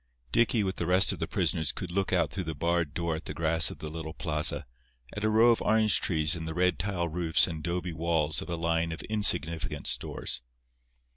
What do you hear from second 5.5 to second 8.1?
of orange trees and the red tile roofs and 'dobe